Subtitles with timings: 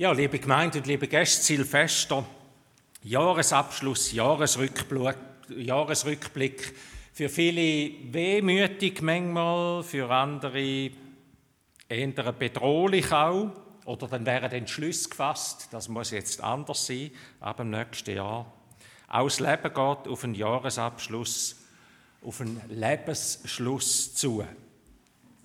[0.00, 2.24] Ja, liebe Gemeinde und liebe Gäste, Silvester,
[3.02, 6.74] Jahresabschluss, Jahresrückblick.
[7.12, 10.92] Für viele wehmütig manchmal, für andere
[11.88, 13.50] eher bedrohlich auch.
[13.86, 18.46] Oder dann wäre der Entschluss gefasst, das muss jetzt anders sein, ab dem nächsten Jahr.
[19.08, 21.56] Auch das Leben geht auf einen Jahresabschluss,
[22.22, 24.44] auf einen Lebensschluss zu.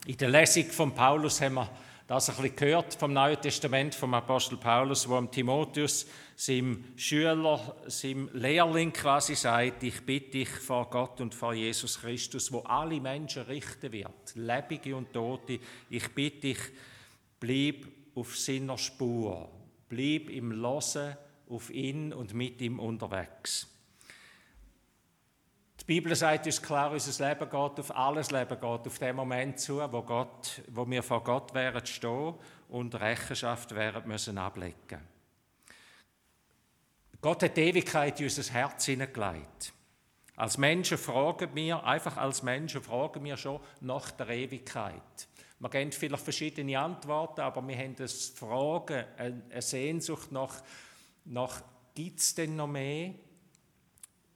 [0.05, 1.71] In der Lesung von Paulus haben wir
[2.13, 8.29] das ein bisschen gehört vom Neuen Testament vom Apostel Paulus, wo Timotheus, seinem Schüler, seinem
[8.33, 13.41] Lehrling quasi sagt, ich bitte dich vor Gott und vor Jesus Christus, wo alle Menschen
[13.43, 15.59] richten wird, Lebige und Tote,
[15.89, 16.59] ich bitte dich,
[17.39, 19.49] bleib auf seiner Spur,
[19.89, 21.17] bleib im Losen
[21.49, 23.72] auf ihn und mit ihm unterwegs.
[25.85, 29.59] Die Bibel sagt uns klar, unser Leben geht auf alles Leben geht auf den Moment
[29.59, 32.35] zu, wo, Gott, wo wir vor Gott wären stehen
[32.69, 35.01] und Rechenschaft wären müssen ablegen.
[37.19, 39.73] Gott hat die Ewigkeit in unser Herz hineingelegt.
[40.37, 45.27] Als Menschen fragen wir, einfach als Menschen fragen wir schon nach der Ewigkeit.
[45.59, 50.63] Man kennt vielleicht verschiedene Antworten, aber wir haben das Fragen, eine Sehnsucht nach,
[51.25, 51.61] nach
[51.93, 53.15] gibt es denn noch mehr?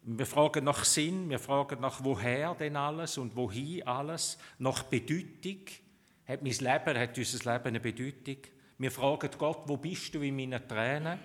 [0.09, 5.66] Wir fragen nach Sinn, wir fragen nach woher denn alles und wohin alles, nach Bedeutung.
[6.25, 8.38] Hat mein Leben, hat unser Leben eine Bedeutung?
[8.77, 11.19] Wir fragen Gott, wo bist du in meinen Tränen?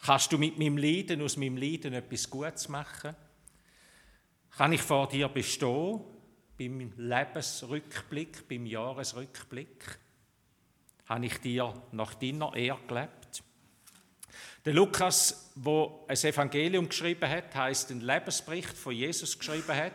[0.00, 3.14] Kannst du mit meinem Leiden, aus meinem Leiden etwas Gutes machen?
[4.56, 6.00] Kann ich vor dir bestehen,
[6.58, 9.98] beim Lebensrückblick, beim Jahresrückblick?
[11.06, 13.17] Habe ich dir nach deiner Ehre gelebt?
[14.64, 19.92] Der Lukas, wo ein Evangelium geschrieben hat, heißt den Lebensbericht von Jesus geschrieben hat.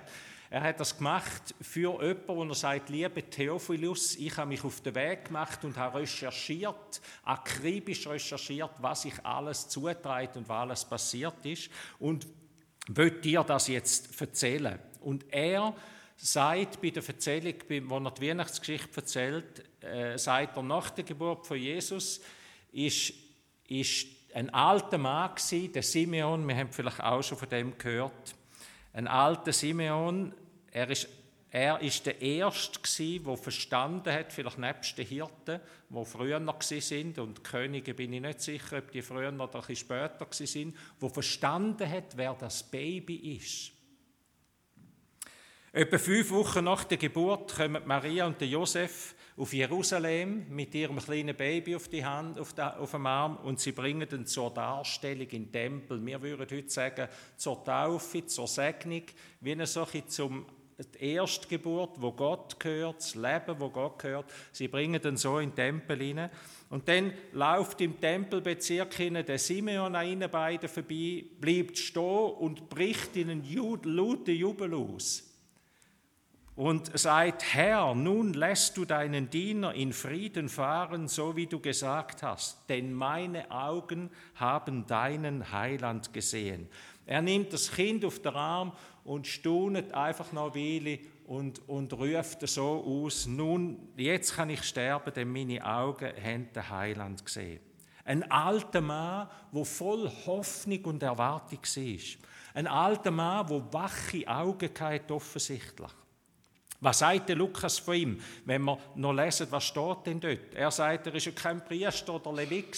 [0.50, 4.82] Er hat das gemacht für jemanden, wo er sagt, liebe Theophilus, ich habe mich auf
[4.82, 10.86] den Weg gemacht und habe recherchiert, akribisch recherchiert, was ich alles zutrage und was alles
[10.86, 12.28] passiert ist und
[12.88, 14.78] will dir das jetzt erzählen.
[15.02, 15.76] Und er
[16.18, 17.56] sagt bei der Erzählung,
[17.90, 22.22] wo er die Weihnachtsgeschichte erzählt, äh, sagt er, nach der Geburt von Jesus
[22.72, 23.14] ist,
[23.68, 28.36] ist ein alter Mann gewesen, der Simeon, wir haben vielleicht auch schon von dem gehört.
[28.94, 30.34] Ein alter Simeon,
[30.72, 31.08] er ist,
[31.52, 36.62] er ist der Erste gewesen, der verstanden hat, vielleicht nebst den Hirten, die früher noch
[36.62, 40.76] sind und Könige bin ich nicht sicher, ob die früher noch ein bisschen später sind,
[41.00, 43.72] der verstanden hat, wer das Baby ist.
[45.72, 51.36] Etwa fünf Wochen nach der Geburt kommen Maria und Josef auf Jerusalem mit ihrem kleinen
[51.36, 55.28] Baby auf, die Hand, auf, der, auf dem Arm und sie bringen ihn zur Darstellung
[55.30, 56.06] im Tempel.
[56.06, 59.04] Wir würden heute sagen, zur Taufe, zur Segnung,
[59.42, 60.46] wie eine solche zum
[61.00, 64.26] die Erstgeburt, wo Gott gehört, das Leben, wo Gott gehört.
[64.52, 66.30] Sie bringen ihn so in den Tempel hinein.
[66.70, 72.70] Und dann läuft im Tempelbezirk hinein der Simeon an ihnen beiden vorbei, bleibt stehen und
[72.70, 75.33] bricht in einen lauten Jubel aus
[76.56, 82.22] und sagt, Herr, nun lässt du deinen Diener in Frieden fahren, so wie du gesagt
[82.22, 86.70] hast, denn meine Augen haben deinen Heiland gesehen.
[87.06, 88.72] Er nimmt das Kind auf den Arm
[89.04, 95.14] und stunet einfach noch Weile und, und ruft so aus, nun, jetzt kann ich sterben,
[95.14, 97.60] denn meine Augen haben den Heiland gesehen.
[98.06, 102.00] Ein alter Mann, wo voll Hoffnung und Erwartung war.
[102.54, 105.90] Ein alter Mann, wo wache Augen hatte, offensichtlich.
[106.84, 110.54] Was sagt der Lukas von ihm, wenn wir noch lesen, was steht denn dort?
[110.54, 112.78] Er sagt, er ist ja kein Priester oder Levit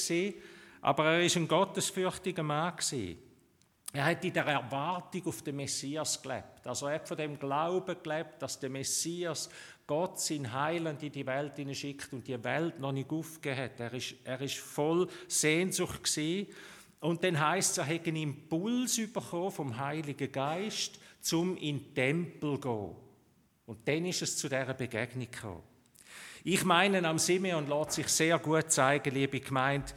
[0.82, 3.18] aber er ist ein gottesfürchtiger Mann gewesen.
[3.92, 6.68] Er hat in der Erwartung auf den Messias gelebt.
[6.68, 9.50] Also er hat von dem Glauben gelebt, dass der Messias
[9.88, 13.80] Gott sein Heiland in die Welt schickt und die Welt noch nicht aufgegeben hat.
[13.80, 16.54] Er ist, er ist voll Sehnsucht gewesen.
[17.00, 21.96] Und dann heißt es, er hat einen Impuls bekommen vom Heiligen Geist, zum in den
[21.96, 23.05] Tempel zu gehen.
[23.66, 25.64] Und dann ist es zu dieser Begegnung gekommen.
[26.44, 29.92] Ich meine, am Simeon lässt sich sehr gut zeigen, liebe Gemeinde,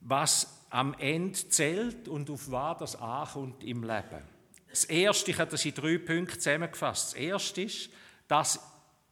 [0.00, 4.22] was am Ende zählt und auf was das ankommt im Leben.
[4.68, 7.12] Das Erste, ich habe das in drei Punkten zusammengefasst.
[7.12, 7.90] Das Erste ist,
[8.28, 8.60] dass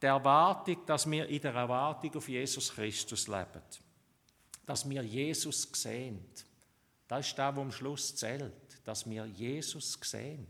[0.01, 3.61] die Erwartung, dass wir in der Erwartung auf Jesus Christus leben.
[4.65, 6.23] Dass wir Jesus sehen.
[7.09, 8.53] Das ist das, was am Schluss zählt.
[8.85, 10.47] Dass wir Jesus sehen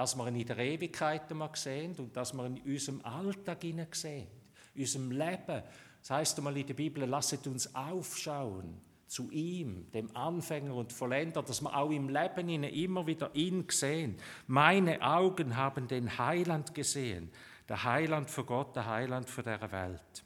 [0.00, 3.62] dass wir ihn in der Ewigkeit einmal sehen und dass wir ihn in unserem Alltag
[3.94, 4.28] sehen,
[4.74, 5.62] in unserem Leben.
[6.00, 11.42] Das heißt einmal in der Bibel, lasset uns aufschauen zu ihm, dem Anfänger und Vollender,
[11.42, 14.16] dass wir auch im Leben ihn immer wieder ihn sehen.
[14.46, 17.30] Meine Augen haben den Heiland gesehen,
[17.68, 20.24] der Heiland für Gott, der Heiland für der Welt.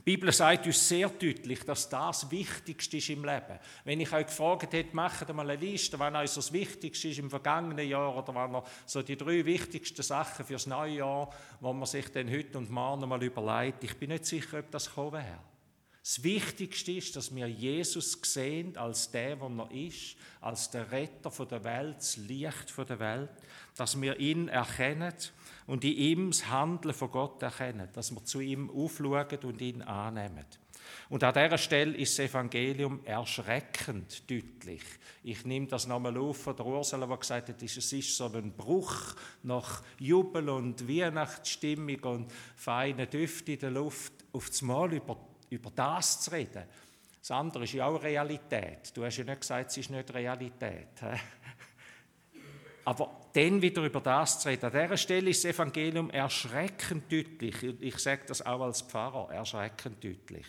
[0.00, 3.58] Die Bibel sagt uns sehr deutlich, dass das Wichtigste ist im Leben.
[3.84, 7.28] Wenn ich euch gefragt hätte, macht mal eine Liste, was euch das Wichtigste ist im
[7.28, 11.30] vergangenen Jahr oder was noch so die drei wichtigsten Sachen fürs neue Jahr,
[11.60, 14.90] wo man sich dann heute und morgen mal überlegt, ich bin nicht sicher, ob das
[14.90, 15.49] kommen wäre.
[16.02, 21.30] Das Wichtigste ist, dass wir Jesus sehen als der, der er ist, als der Retter
[21.44, 23.30] der Welt, das Licht der Welt,
[23.76, 25.12] dass wir ihn erkennen
[25.66, 29.82] und in ihm das Handeln von Gott erkennen, dass wir zu ihm aufschauen und ihn
[29.82, 30.46] annehmen.
[31.10, 34.82] Und an dieser Stelle ist das Evangelium erschreckend deutlich.
[35.22, 38.52] Ich nehme das nochmal auf von der Ursula, die gesagt hat, es ist so ein
[38.52, 45.16] Bruch nach Jubel und Weihnachtsstimmung und feinen Düfte in der Luft, auf das Mal über,
[45.50, 46.64] über das zu reden.
[47.20, 48.96] Das andere ist ja auch Realität.
[48.96, 50.88] Du hast ja nicht gesagt, es ist nicht Realität.
[52.84, 54.64] Aber dann wieder über das zu reden.
[54.64, 57.62] An dieser Stelle ist das Evangelium erschreckend deutlich.
[57.80, 60.46] Ich sage das auch als Pfarrer, erschreckend deutlich.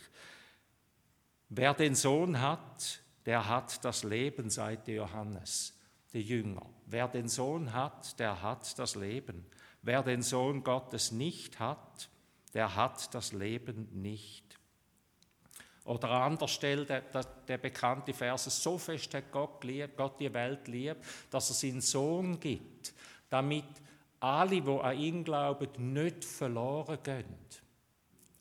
[1.50, 5.77] Wer den Sohn hat, der hat das Leben, sagte Johannes,
[6.13, 6.65] der Jünger.
[6.86, 9.45] Wer den Sohn hat, der hat das Leben.
[9.81, 12.09] Wer den Sohn Gottes nicht hat,
[12.53, 14.50] der hat das Leben nicht.
[15.86, 20.19] Oder an anderer Stelle der, der, der, bekannte Vers, so fest hat Gott, lieb, Gott
[20.19, 20.98] die Welt lieb,
[21.30, 22.94] dass er seinen Sohn gibt,
[23.30, 23.66] damit
[24.19, 27.25] alle, die an ihn glauben, nicht verloren gehen.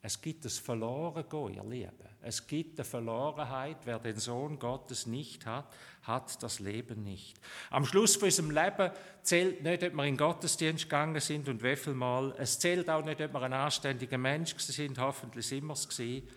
[0.03, 2.09] Es gibt das Verloren gehen, ihr Lieben.
[2.23, 3.79] Es gibt eine Verlorenheit.
[3.85, 5.67] Wer den Sohn Gottes nicht hat,
[6.03, 7.39] hat das Leben nicht.
[7.71, 8.91] Am Schluss von unserem Leben
[9.23, 12.35] zählt nicht, ob wir in Gottesdienst gegangen sind und wie viel Mal.
[12.39, 14.99] Es zählt auch nicht, ob wir ein anständiger Mensch sind.
[14.99, 16.29] Hoffentlich sind wir es gewesen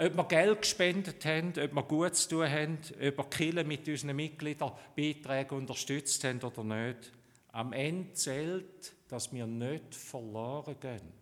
[0.00, 3.86] ob wir Geld gespendet haben, ob wir gut zu tun haben, ob wir Kirche mit
[3.86, 7.12] unseren Mitgliedern Beiträge unterstützt haben oder nicht.
[7.52, 11.12] Am Ende zählt, dass wir nicht verloren gehen.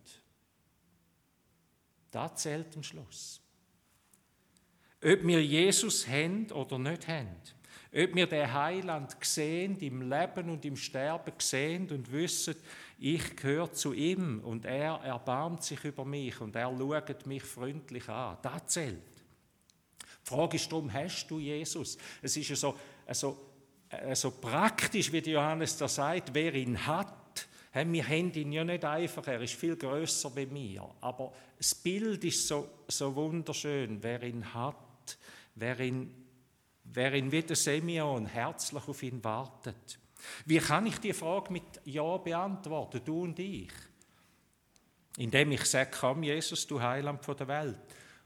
[2.11, 3.41] Das zählt am Schluss.
[5.03, 7.35] Ob wir Jesus haben oder nicht haben.
[7.91, 12.55] Ob wir den Heiland sehen, im Leben und im Sterben sehen und wissen,
[12.99, 18.07] ich gehöre zu ihm und er erbarmt sich über mich und er schaut mich freundlich
[18.09, 18.37] an.
[18.41, 19.01] Das zählt.
[20.01, 21.97] Die Frage ist darum, hast du Jesus?
[22.21, 22.77] Es ist ja so,
[23.11, 23.37] so,
[24.13, 27.18] so praktisch, wie Johannes da sagt, wer ihn hat.
[27.71, 30.89] Wir haben ihn ja nicht einfach, er ist viel größer wie mir.
[31.01, 35.17] Aber das Bild ist so, so wunderschön, wer ihn hat,
[35.55, 36.11] wer ihn,
[36.83, 39.99] wer ihn wie der Simeon herzlich auf ihn wartet.
[40.45, 43.71] Wie kann ich die Frage mit Ja beantworten, du und ich?
[45.17, 47.79] Indem ich sage, komm Jesus, du Heiland der Welt,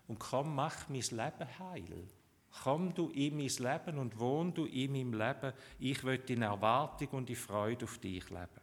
[0.07, 2.07] und komm, mach mein Leben heil.
[2.63, 5.54] Komm du in mein Leben und wohn du in meinem Leben.
[5.80, 8.62] Ich will in Erwartung und in Freude auf dich leben.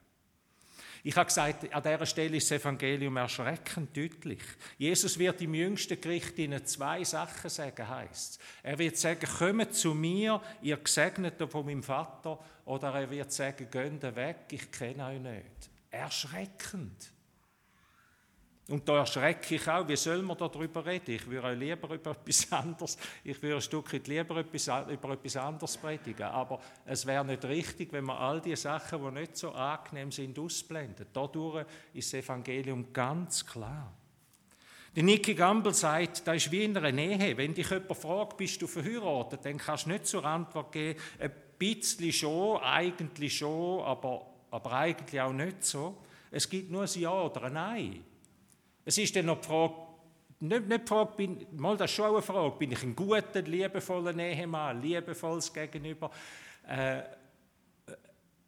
[1.03, 4.43] Ich habe gesagt, an dieser Stelle ist das Evangelium erschreckend deutlich.
[4.77, 9.95] Jesus wird im jüngsten Gericht Ihnen zwei Sachen sagen, heißt Er wird sagen, kommt zu
[9.95, 15.21] mir, ihr Gesegneten von meinem Vater, oder er wird sagen, geht weg, ich kenne euch
[15.21, 15.71] nicht.
[15.91, 17.13] Erschreckend.
[18.71, 21.11] Und da erschrecke ich auch, wie soll man darüber reden?
[21.11, 25.77] Ich würde euch lieber über etwas anderes, ich würde ein Stück lieber über etwas anderes
[25.77, 26.27] predigen.
[26.27, 30.39] Aber es wäre nicht richtig, wenn man all die Sachen, die nicht so angenehm sind,
[30.39, 31.09] ausblendet.
[31.13, 33.93] Dadurch ist das Evangelium ganz klar.
[34.95, 37.37] Die Niki Gamble sagt, da ist wie in einer Nähe.
[37.37, 41.33] Wenn dich jemand fragt, bist du verheiratet, dann kannst du nicht zur Antwort geben, ein
[41.59, 45.97] bisschen schon, eigentlich schon, aber, aber eigentlich auch nicht so.
[46.31, 48.05] Es gibt nur ein Ja oder ein Nein.
[48.85, 49.75] Es ist dann noch die Frage,
[50.41, 53.43] nicht, nicht die Frage, bin, mal das ist schon eine Frage, bin ich ein guter,
[53.43, 56.11] liebevoller Nehemann, liebevolles Gegenüber?
[56.67, 57.03] Äh,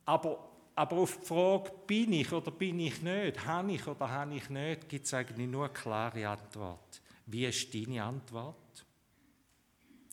[0.05, 4.35] aber, aber auf die Frage, bin ich oder bin ich nicht, habe ich oder habe
[4.35, 7.03] ich nicht, gibt es eigentlich nur eine klare Antwort.
[7.27, 8.57] Wie ist deine Antwort?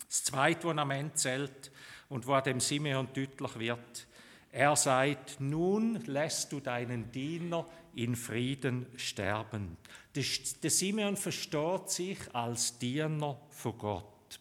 [0.05, 1.71] Das Zweite, was am Ende zählt
[2.09, 4.07] und wo dem Simeon deutlich wird,
[4.51, 9.77] er sagt, nun lässt du deinen Diener in Frieden sterben.
[10.15, 14.39] Der Simeon versteht sich als Diener von Gott.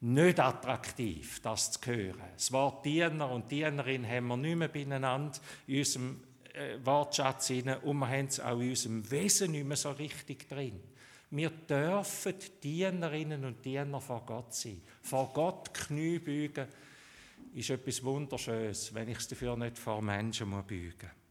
[0.00, 2.22] Nicht attraktiv, das zu hören.
[2.34, 6.20] Das Wort Diener und Dienerin haben wir nicht mehr beieinander in unserem
[6.54, 10.80] äh, Wortschatz und wir haben es auch in unserem Wesen nicht mehr so richtig drin.
[11.30, 14.82] Wir dürfen Dienerinnen und Diener vor Gott sein.
[15.00, 16.66] Vor Gott Knie beugen
[17.54, 21.21] ist etwas Wunderschönes, wenn ich es dafür nicht vor Menschen beugen muss.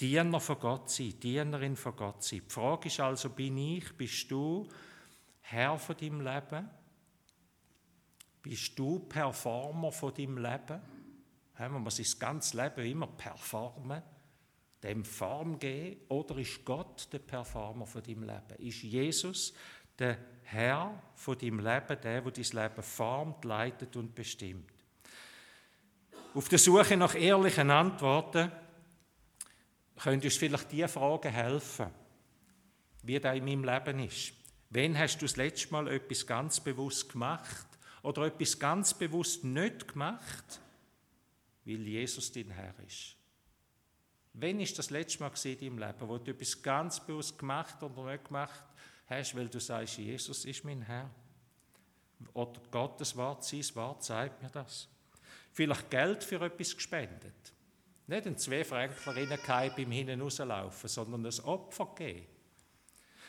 [0.00, 2.42] Diener von Gott sein, Dienerin von Gott sein.
[2.46, 4.68] Die Frage ist also, bin ich, bist du
[5.40, 6.68] Herr von deinem Leben?
[8.42, 10.80] Bist du Performer von deinem Leben?
[11.58, 14.02] Man muss das ganze Leben immer performen,
[14.82, 18.54] dem Form geben, oder ist Gott der Performer von deinem Leben?
[18.58, 19.52] Ist Jesus
[19.98, 24.72] der Herr von deinem Leben, der, wo dein Leben formt, leitet und bestimmt.
[26.34, 28.52] Auf der Suche nach ehrlichen Antworten
[29.98, 31.88] können uns vielleicht diese Fragen helfen,
[33.02, 34.32] wie das in meinem Leben ist.
[34.70, 37.66] Wann hast du das letzte Mal etwas ganz bewusst gemacht
[38.02, 40.60] oder etwas ganz bewusst nicht gemacht,
[41.64, 43.16] weil Jesus dein Herr ist?
[44.34, 48.12] Wann ist das letzte Mal in deinem Leben, wo du etwas ganz bewusst gemacht oder
[48.12, 48.64] nicht gemacht
[49.06, 51.10] hast, weil du sagst, Jesus ist mein Herr?
[52.34, 54.88] Oder Gottes Wort, sein Wort zeigt mir das.
[55.52, 57.52] Vielleicht Geld für etwas gespendet.
[58.08, 62.26] Nicht ein zwei Fränkler reingehauen beim Hinein rauslaufen, sondern ein Opfer geben.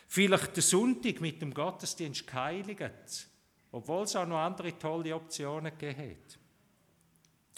[0.08, 3.28] Vielleicht den Sonntag mit dem Gottesdienst geheiligt,
[3.74, 6.40] obwohl es auch noch andere tolle Optionen gegeben hat.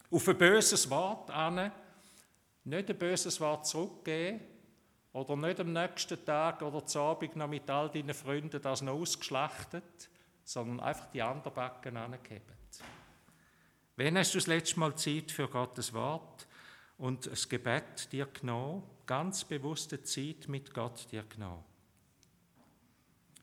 [0.09, 1.71] Auf ein böses Wort an,
[2.63, 4.41] nicht ein böses Wort zurückgeben
[5.13, 8.93] oder nicht am nächsten Tag oder zu Abend noch mit all deinen Freunden das noch
[8.93, 10.09] ausgeschlachtet,
[10.43, 12.57] sondern einfach die anderen Backen angegeben.
[13.95, 16.47] Wann hast du das letzte Mal Zeit für Gottes Wort
[17.01, 21.63] und das Gebet dir genommen, ganz bewusste Zeit mit Gott dir genommen?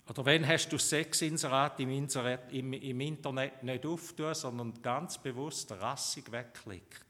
[0.08, 6.30] Oder wenn hast du Sexinserat im, im, im Internet nicht auftun, sondern ganz bewusst rassig
[6.30, 7.04] wegklickt?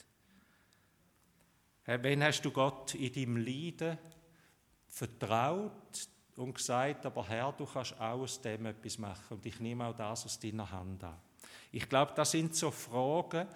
[1.85, 3.99] Wenn hast du Gott in deinem Leiden
[4.89, 9.87] vertraut und gesagt, aber Herr, du kannst auch aus dem etwas machen und ich nehme
[9.87, 11.19] auch das aus deiner Hand an?
[11.71, 13.47] Ich glaube, das sind so Fragen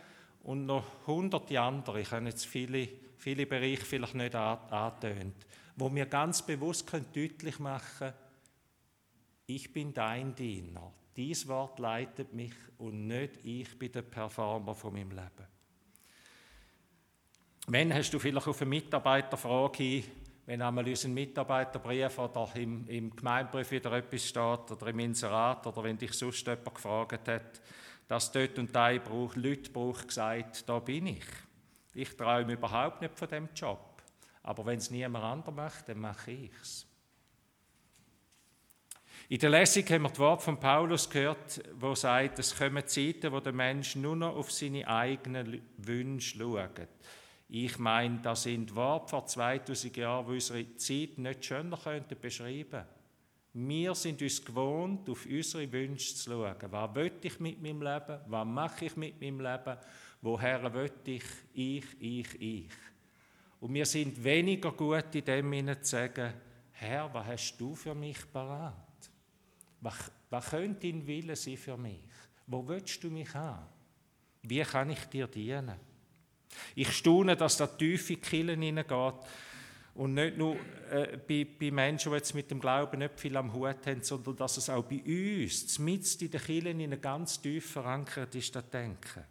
[0.43, 5.47] und noch hunderte andere, ich habe jetzt viele, viele Bereiche vielleicht nicht angetönt,
[5.77, 8.15] wo wir ganz bewusst deutlich machen können,
[9.47, 10.93] ich bin dein Diener.
[11.17, 15.47] Dies Wort leitet mich und nicht ich bin der Performer von meinem Leben.
[17.67, 20.05] Wenn hast du vielleicht auf eine Mitarbeiterfrage hin,
[20.47, 25.67] wenn einmal in unserem Mitarbeiterbrief oder im, im Gemeinbrief wieder etwas steht oder im Inserat
[25.67, 27.61] oder wenn dich sonst jemand gefragt hat,
[28.09, 31.25] dass dort und da braucht, Leute braucht, gesagt, da bin ich.
[31.95, 34.03] Ich träume überhaupt nicht von dem Job.
[34.43, 36.87] Aber wenn es niemand anderes macht, dann mache ich es.
[39.29, 43.33] In der Lesung haben wir das Wort von Paulus gehört, wo sagt, es kommen Zeiten,
[43.33, 46.89] wo der Mensch nur noch auf seine eigenen Wünsche schaut.
[47.49, 52.85] Ich meine, das sind Worte vor 2000 Jahren, die unsere Zeit nicht schöner könnten beschreiben
[53.55, 56.57] Wir sind uns gewohnt, auf unsere Wünsche zu schauen.
[56.71, 58.21] Was will ich mit meinem Leben?
[58.27, 59.77] Was mache ich mit meinem Leben?
[60.23, 61.25] Woher will ich?
[61.53, 62.71] Ich, ich, ich.
[63.61, 66.33] Und wir sind weniger gut in dem, zu sagen,
[66.73, 68.75] Herr, was hast du für mich parat?
[69.81, 72.01] Was, was könnte dein Wille sein für mich?
[72.47, 73.67] Wo willst du mich haben?
[74.43, 75.79] Wie kann ich dir dienen?
[76.75, 79.15] Ich staune, dass da tiefe Killen hineingeht
[79.95, 80.57] und nicht nur
[80.91, 84.37] äh, bei, bei, Menschen, die jetzt mit dem Glauben nicht viel am Hut haben, sondern
[84.37, 88.71] dass es auch bei uns, mitten in den Killen, in ganz tief verankert ist, das
[88.71, 89.25] Denken.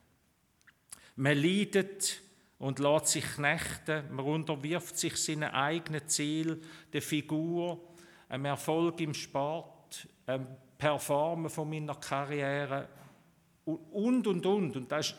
[1.16, 2.22] Man leidet
[2.60, 6.62] und lässt sich knechten, man unterwirft sich seinen eigenen Ziel,
[6.94, 7.82] der Figur,
[8.30, 12.88] einem Erfolg im Sport, ähm, Performen von meiner Karriere
[13.66, 14.76] und, und, und.
[14.76, 15.16] Und das ist,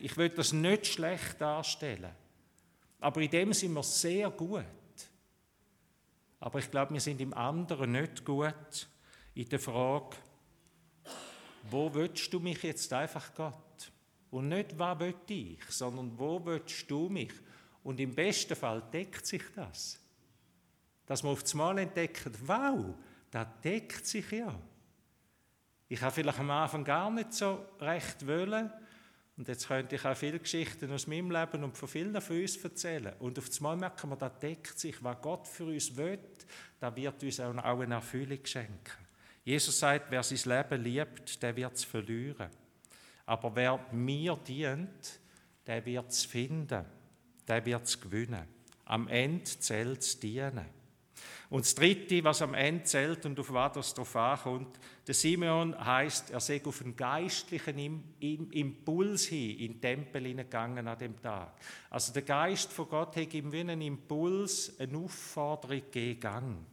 [0.00, 2.10] ich will das nicht schlecht darstellen.
[3.02, 4.64] Aber in dem sind wir sehr gut.
[6.38, 8.88] Aber ich glaube, wir sind im anderen nicht gut
[9.34, 10.16] in der Frage,
[11.70, 13.92] wo willst du mich jetzt einfach Gott?
[14.30, 17.32] Und nicht, was will ich, sondern wo willst du mich?
[17.82, 19.98] Und im besten Fall deckt sich das.
[21.06, 22.94] Dass man auf das Mal entdeckt, wow,
[23.30, 24.54] das deckt sich ja.
[25.88, 28.72] Ich habe vielleicht am Anfang gar nicht so recht wollen.
[29.36, 32.56] Und jetzt könnte ich auch viele Geschichten aus meinem Leben und von vielen von uns
[32.62, 33.14] erzählen.
[33.18, 35.02] Und auf einmal merken wir, das deckt sich.
[35.02, 36.18] Was Gott für uns will,
[36.78, 39.02] da wird uns auch eine Erfüllung schenken.
[39.44, 42.50] Jesus sagt, wer sein Leben liebt, der wird es verlieren.
[43.26, 45.20] Aber wer mir dient,
[45.66, 46.84] der wird es finden.
[47.48, 48.46] Der wird es gewinnen.
[48.84, 50.81] Am Ende zählt es dienen.
[51.50, 55.78] Und das Dritte, was am Ende zählt und auf was das darauf ankommt, der Simeon
[55.78, 61.54] heißt, er sei auf einen geistlichen Impuls hin in den Tempel hineingegangen an dem Tag.
[61.90, 66.66] Also der Geist von Gott hat ihm wie einen Impuls, eine Aufforderung gegeben.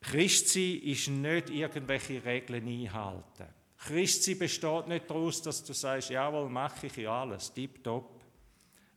[0.00, 3.46] Christsein ist nicht irgendwelche Regeln einhalten.
[3.78, 8.23] Christsein besteht nicht daraus, dass du sagst, jawohl, mache ich ja alles, tipptopp.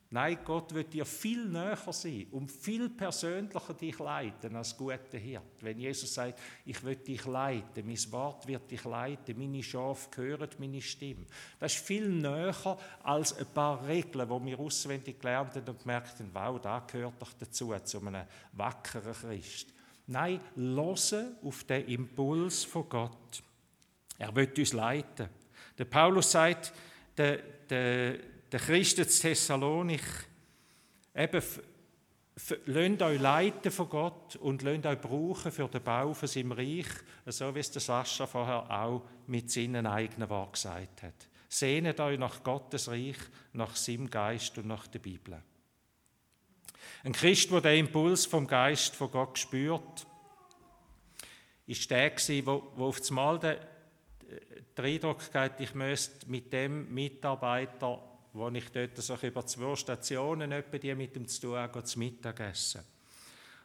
[0.10, 5.62] Nein, Gott wird dir viel näher sein und viel persönlicher dich leiten als guter Hirt.
[5.62, 10.50] Wenn Jesus sagt, ich will dich leiten, mein Wort wird dich leiten, meine Schafe hören
[10.60, 11.26] meine Stimme.
[11.60, 16.20] Das ist viel näher als ein paar Regeln, die wir auswendig gelernt haben und gemerkt
[16.20, 19.74] haben, wow, da gehört doch dazu, zu einem wackeren Christ.
[20.08, 23.44] Nein, hören auf den Impuls von Gott.
[24.18, 25.28] Er wird uns leiten.
[25.78, 26.72] Der Paulus sagt,
[27.18, 30.04] der, der, der Christen zu Thessalonik,
[31.16, 31.44] eben,
[32.66, 36.88] lasst euch leiten von Gott und lasst euch brauchen für den Bau von seinem Reich,
[37.26, 41.28] so wie es der Sascha vorher auch mit seinen eigenen Worten gesagt hat.
[41.50, 43.18] Sehnet euch nach Gottes Reich,
[43.54, 45.42] nach seinem Geist und nach der Bibel.
[47.04, 50.06] Ein Christ, der den Impuls vom Geist von Gott spürt,
[51.66, 53.58] ist der gewesen, wo, wo auf einmal den,
[54.78, 58.07] den Eindruck hatte, ich müsste mit dem Mitarbeiter,
[58.38, 62.82] wo ich dort so über zwei Stationen die mit ihm zu tun habe, zu Mittagessen.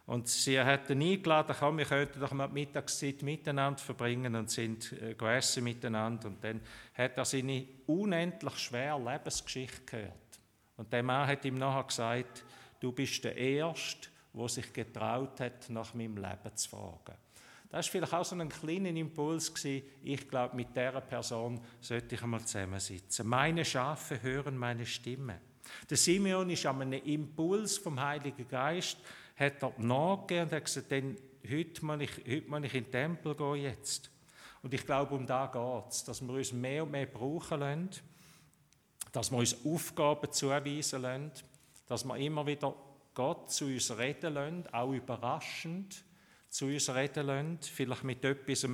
[0.06, 4.92] Und sie hatten eingeladen, komm, wir könnten doch mal die Mittagszeit miteinander verbringen und sind
[4.92, 6.28] äh, gegessen miteinander.
[6.28, 6.60] Und dann
[6.94, 10.12] hat er seine unendlich schwere Lebensgeschichte gehört.
[10.76, 12.44] Und der Mann hat ihm nachher gesagt,
[12.80, 17.16] du bist der Erste, der sich getraut hat, nach meinem Leben zu fragen.
[17.72, 19.52] Das war vielleicht auch so ein kleiner Impuls.
[19.52, 19.86] Gewesen.
[20.04, 23.26] Ich glaube, mit dieser Person sollte ich einmal zusammensitzen.
[23.26, 25.40] Meine Schafe hören meine Stimme.
[25.88, 28.98] Der Simeon ist an einem Impuls vom Heiligen Geist,
[29.36, 31.16] hat er nachgegeben und hat gesagt, dann,
[31.50, 34.10] heute, muss ich, heute muss ich in den Tempel gehen jetzt.
[34.62, 37.88] Und ich glaube, um da geht es, dass wir uns mehr und mehr brauchen lassen,
[39.12, 41.32] dass wir uns Aufgaben zuweisen lassen,
[41.86, 42.74] dass wir immer wieder
[43.14, 46.04] Gott zu uns reden lassen, auch überraschend
[46.52, 48.64] zu uns reden lassen, vielleicht mit etwas,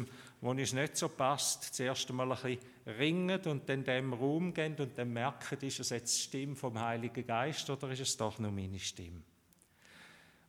[0.41, 2.59] was uns nicht so passt, zuerst einmal ein bisschen
[2.99, 6.79] ringen und dann dem Raum gehen und dann merken, ist es jetzt die Stimme vom
[6.79, 9.23] Heiligen Geist oder ist es doch nur meine Stimme?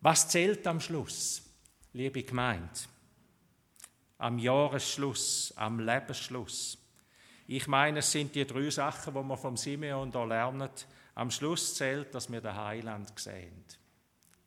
[0.01, 1.43] Was zählt am Schluss,
[1.93, 2.67] liebe Gemeinde?
[4.17, 6.79] Am Jahresschluss, am Lebensschluss.
[7.45, 10.69] Ich meine, es sind die drei Sachen, die wir vom Simeon da lernen.
[11.13, 13.63] Am Schluss zählt, dass wir den Heiland sehen.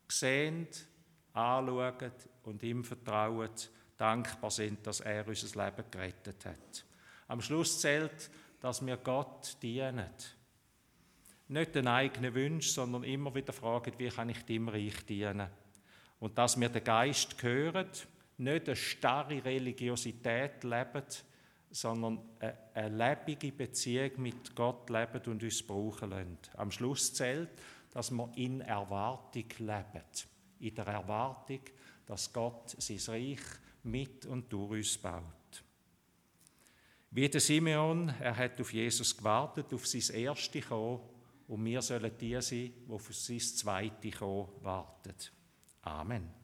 [0.09, 0.67] Sehen,
[1.33, 2.11] anschauen
[2.43, 3.49] und ihm vertrauen,
[3.97, 6.85] dankbar sind, dass er unser Leben gerettet hat.
[7.27, 10.09] Am Schluss zählt, dass wir Gott dienen.
[11.47, 15.49] Nicht den eigenen Wunsch, sondern immer wieder fragen, wie kann ich dem Reich dienen?
[16.19, 17.89] Und dass wir den Geist hören,
[18.37, 21.03] nicht eine starre Religiosität leben,
[21.69, 26.37] sondern eine, lebendige Beziehung mit Gott leben und uns brauchen lassen.
[26.55, 27.49] Am Schluss zählt,
[27.91, 30.03] dass wir in Erwartung leben.
[30.63, 31.59] In der Erwartung,
[32.05, 33.39] dass Gott sein Reich
[33.83, 35.63] mit und durch uns baut.
[37.11, 41.01] Wie der Simeon, er hat auf Jesus gewartet, auf sein erste Kommen,
[41.47, 45.13] und wir sollen die sein, die auf sein zweite Kommen warten.
[45.81, 46.42] Amen.